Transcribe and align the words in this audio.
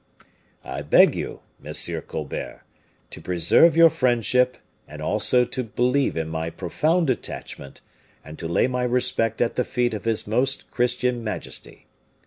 I 0.65 0.81
beg 0.81 1.13
you, 1.13 1.41
Monsieur 1.59 2.01
Colbert, 2.01 2.63
to 3.11 3.21
preserve 3.21 3.77
your 3.77 3.91
friendship 3.91 4.57
and 4.87 4.99
also 4.99 5.45
to 5.45 5.63
believe 5.63 6.17
in 6.17 6.27
my 6.27 6.49
profound 6.49 7.11
attachment, 7.11 7.81
and 8.25 8.39
to 8.39 8.47
lay 8.47 8.65
my 8.65 8.81
respect 8.81 9.43
at 9.43 9.57
the 9.57 9.63
feet 9.63 9.93
of 9.93 10.05
His 10.05 10.25
Most 10.25 10.71
Christian 10.71 11.23
Majesty. 11.23 11.85